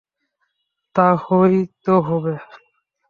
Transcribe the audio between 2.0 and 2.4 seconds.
হবে।